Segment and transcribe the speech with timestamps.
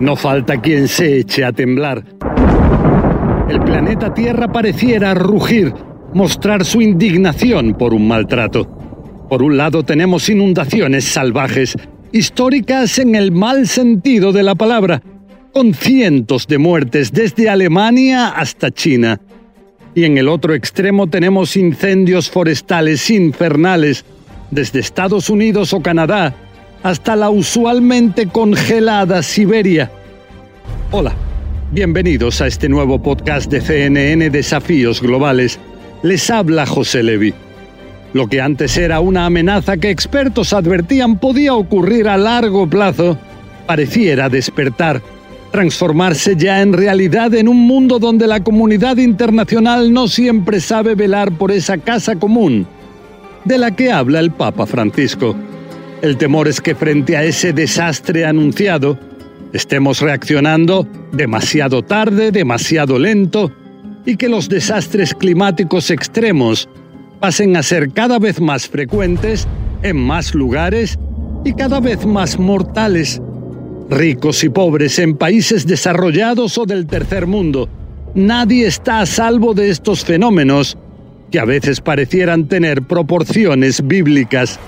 [0.00, 2.04] No falta quien se eche a temblar.
[3.48, 5.72] El planeta Tierra pareciera rugir,
[6.12, 8.66] mostrar su indignación por un maltrato.
[9.28, 11.76] Por un lado tenemos inundaciones salvajes,
[12.10, 15.02] históricas en el mal sentido de la palabra,
[15.52, 19.20] con cientos de muertes desde Alemania hasta China.
[19.94, 24.04] Y en el otro extremo tenemos incendios forestales infernales,
[24.50, 26.34] desde Estados Unidos o Canadá
[26.84, 29.90] hasta la usualmente congelada Siberia.
[30.90, 31.14] Hola,
[31.72, 35.58] bienvenidos a este nuevo podcast de CNN Desafíos Globales.
[36.02, 37.32] Les habla José Levi.
[38.12, 43.16] Lo que antes era una amenaza que expertos advertían podía ocurrir a largo plazo,
[43.66, 45.00] pareciera despertar,
[45.52, 51.32] transformarse ya en realidad en un mundo donde la comunidad internacional no siempre sabe velar
[51.32, 52.66] por esa casa común,
[53.46, 55.34] de la que habla el Papa Francisco.
[56.04, 58.98] El temor es que frente a ese desastre anunciado,
[59.54, 63.50] estemos reaccionando demasiado tarde, demasiado lento,
[64.04, 66.68] y que los desastres climáticos extremos
[67.20, 69.48] pasen a ser cada vez más frecuentes
[69.82, 70.98] en más lugares
[71.42, 73.22] y cada vez más mortales.
[73.88, 77.66] Ricos y pobres en países desarrollados o del tercer mundo,
[78.14, 80.76] nadie está a salvo de estos fenómenos
[81.30, 84.60] que a veces parecieran tener proporciones bíblicas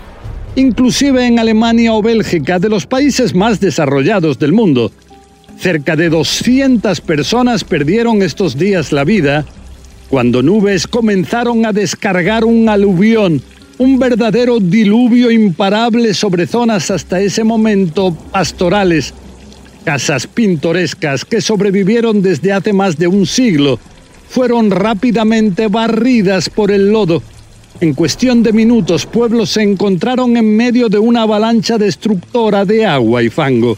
[0.57, 4.91] inclusive en Alemania o Bélgica, de los países más desarrollados del mundo.
[5.59, 9.45] Cerca de 200 personas perdieron estos días la vida
[10.09, 13.43] cuando nubes comenzaron a descargar un aluvión,
[13.79, 19.13] un verdadero diluvio imparable sobre zonas hasta ese momento pastorales,
[19.85, 23.81] casas pintorescas que sobrevivieron desde hace más de un siglo,
[24.29, 27.23] fueron rápidamente barridas por el lodo
[27.81, 33.23] en cuestión de minutos, pueblos se encontraron en medio de una avalancha destructora de agua
[33.23, 33.77] y fango.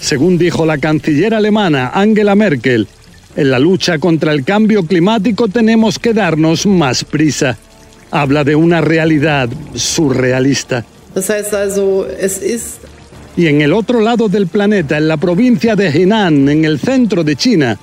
[0.00, 2.86] Según dijo la canciller alemana Angela Merkel,
[3.36, 7.56] en la lucha contra el cambio climático tenemos que darnos más prisa.
[8.10, 10.84] Habla de una realidad surrealista.
[13.36, 17.24] Y en el otro lado del planeta, en la provincia de Henan, en el centro
[17.24, 17.78] de China,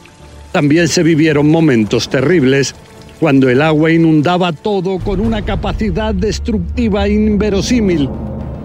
[0.52, 2.76] también se vivieron momentos terribles
[3.22, 8.10] cuando el agua inundaba todo con una capacidad destructiva inverosímil.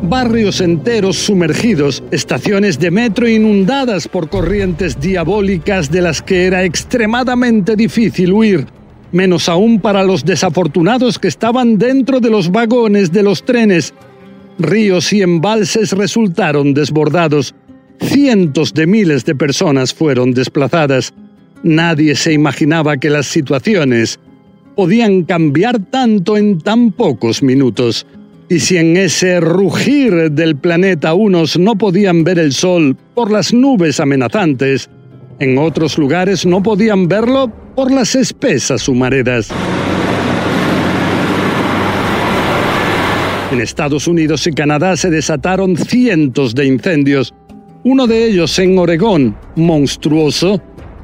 [0.00, 7.76] Barrios enteros sumergidos, estaciones de metro inundadas por corrientes diabólicas de las que era extremadamente
[7.76, 8.66] difícil huir,
[9.12, 13.92] menos aún para los desafortunados que estaban dentro de los vagones de los trenes.
[14.58, 17.54] Ríos y embalses resultaron desbordados.
[18.00, 21.12] Cientos de miles de personas fueron desplazadas.
[21.62, 24.18] Nadie se imaginaba que las situaciones
[24.76, 28.06] podían cambiar tanto en tan pocos minutos.
[28.48, 33.52] Y si en ese rugir del planeta unos no podían ver el sol por las
[33.52, 34.88] nubes amenazantes,
[35.40, 39.48] en otros lugares no podían verlo por las espesas humaredas.
[43.50, 47.34] En Estados Unidos y Canadá se desataron cientos de incendios,
[47.84, 50.60] uno de ellos en Oregón, monstruoso,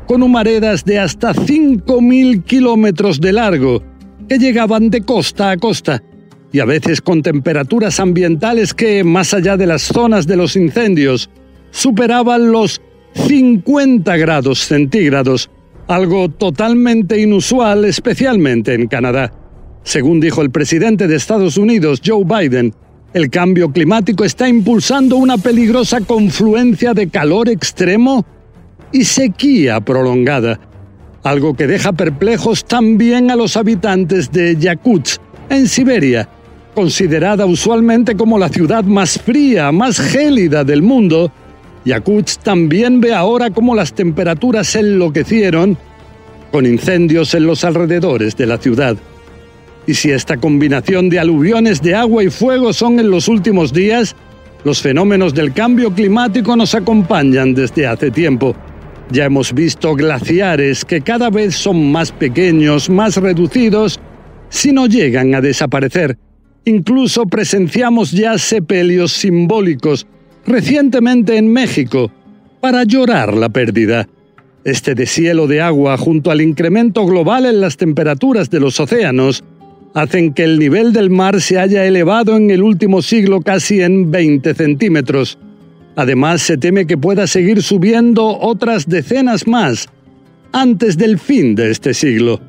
[0.06, 3.82] con humaredas de hasta 5.000 kilómetros de largo,
[4.28, 6.02] que llegaban de costa a costa,
[6.52, 11.30] y a veces con temperaturas ambientales que, más allá de las zonas de los incendios,
[11.70, 12.80] superaban los
[13.14, 15.50] 50 grados centígrados,
[15.88, 19.32] algo totalmente inusual, especialmente en Canadá.
[19.82, 22.74] Según dijo el presidente de Estados Unidos, Joe Biden,
[23.14, 28.24] el cambio climático está impulsando una peligrosa confluencia de calor extremo
[28.92, 30.60] y sequía prolongada,
[31.22, 36.28] algo que deja perplejos también a los habitantes de Yakutsk, en Siberia,
[36.74, 41.30] considerada usualmente como la ciudad más fría, más gélida del mundo.
[41.84, 45.76] Yakutsk también ve ahora cómo las temperaturas enloquecieron
[46.50, 48.96] con incendios en los alrededores de la ciudad.
[49.86, 54.14] Y si esta combinación de aluviones de agua y fuego son en los últimos días,
[54.64, 58.54] los fenómenos del cambio climático nos acompañan desde hace tiempo.
[59.10, 64.00] Ya hemos visto glaciares que cada vez son más pequeños, más reducidos,
[64.48, 66.16] si no llegan a desaparecer.
[66.64, 70.06] Incluso presenciamos ya sepelios simbólicos,
[70.46, 72.10] recientemente en México,
[72.60, 74.08] para llorar la pérdida.
[74.64, 79.42] Este deshielo de agua junto al incremento global en las temperaturas de los océanos
[79.94, 84.10] hacen que el nivel del mar se haya elevado en el último siglo casi en
[84.10, 85.38] 20 centímetros.
[85.96, 89.88] Además, se teme que pueda seguir subiendo otras decenas más
[90.52, 92.40] antes del fin de este siglo.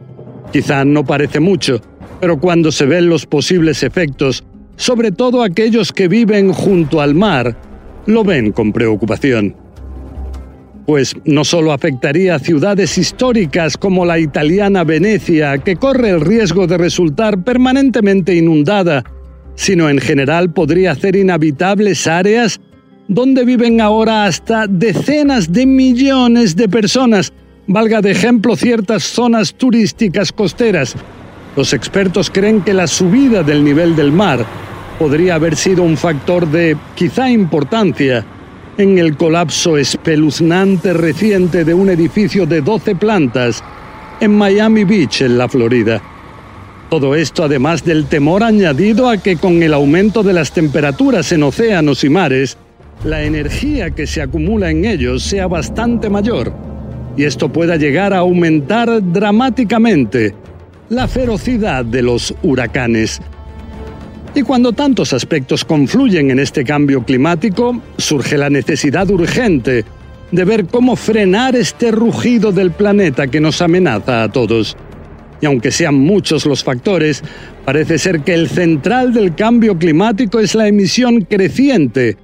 [0.51, 1.81] Quizá no parece mucho,
[2.21, 4.43] pero cuando se ven los posibles efectos,
[4.75, 7.57] sobre todo aquellos que viven junto al mar,
[8.05, 9.55] lo ven con preocupación.
[10.85, 16.67] Pues no solo afectaría a ciudades históricas como la italiana Venecia, que corre el riesgo
[16.67, 19.03] de resultar permanentemente inundada,
[19.55, 22.59] sino en general podría hacer inhabitables áreas
[23.07, 27.33] donde viven ahora hasta decenas de millones de personas,
[27.67, 30.95] valga de ejemplo ciertas zonas turísticas costeras.
[31.55, 34.45] Los expertos creen que la subida del nivel del mar
[34.97, 38.25] podría haber sido un factor de quizá importancia
[38.77, 43.63] en el colapso espeluznante reciente de un edificio de 12 plantas
[44.19, 46.01] en Miami Beach, en la Florida.
[46.89, 51.43] Todo esto además del temor añadido a que con el aumento de las temperaturas en
[51.43, 52.57] océanos y mares,
[53.03, 56.53] la energía que se acumula en ellos sea bastante mayor
[57.17, 60.33] y esto pueda llegar a aumentar dramáticamente
[60.89, 63.21] la ferocidad de los huracanes.
[64.35, 69.85] Y cuando tantos aspectos confluyen en este cambio climático, surge la necesidad urgente
[70.31, 74.75] de ver cómo frenar este rugido del planeta que nos amenaza a todos.
[75.39, 77.21] Y aunque sean muchos los factores,
[77.65, 82.17] parece ser que el central del cambio climático es la emisión creciente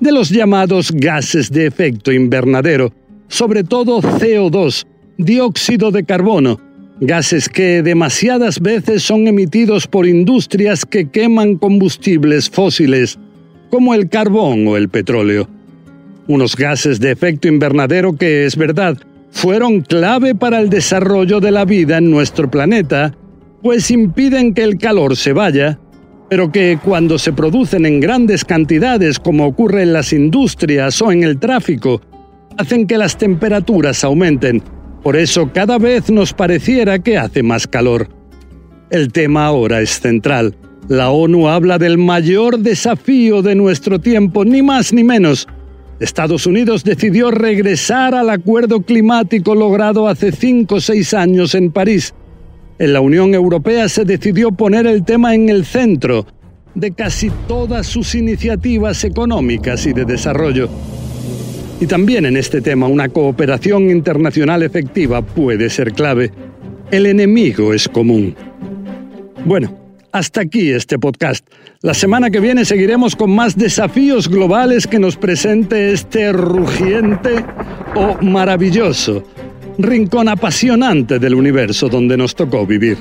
[0.00, 2.92] de los llamados gases de efecto invernadero,
[3.28, 4.86] sobre todo CO2,
[5.18, 6.60] dióxido de carbono,
[7.00, 13.18] gases que demasiadas veces son emitidos por industrias que queman combustibles fósiles,
[13.70, 15.48] como el carbón o el petróleo.
[16.28, 18.98] Unos gases de efecto invernadero que, es verdad,
[19.30, 23.14] fueron clave para el desarrollo de la vida en nuestro planeta,
[23.62, 25.78] pues impiden que el calor se vaya,
[26.28, 31.22] pero que cuando se producen en grandes cantidades como ocurre en las industrias o en
[31.22, 32.00] el tráfico,
[32.56, 34.62] hacen que las temperaturas aumenten.
[35.02, 38.08] Por eso cada vez nos pareciera que hace más calor.
[38.90, 40.56] El tema ahora es central.
[40.88, 45.46] La ONU habla del mayor desafío de nuestro tiempo, ni más ni menos.
[45.98, 52.14] Estados Unidos decidió regresar al acuerdo climático logrado hace cinco o seis años en París
[52.78, 56.26] en la Unión Europea se decidió poner el tema en el centro
[56.74, 60.68] de casi todas sus iniciativas económicas y de desarrollo.
[61.80, 66.30] Y también en este tema una cooperación internacional efectiva puede ser clave.
[66.90, 68.34] El enemigo es común.
[69.44, 69.74] Bueno,
[70.12, 71.46] hasta aquí este podcast.
[71.80, 77.44] La semana que viene seguiremos con más desafíos globales que nos presente este rugiente
[77.94, 79.24] o maravilloso
[79.78, 82.98] rincón apasionante del universo donde nos tocó vivir.